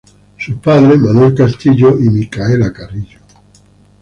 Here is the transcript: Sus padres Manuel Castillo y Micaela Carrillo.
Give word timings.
Sus 0.39 0.55
padres 0.57 0.97
Manuel 0.97 1.35
Castillo 1.35 1.95
y 1.99 2.09
Micaela 2.09 2.73
Carrillo. 2.73 3.19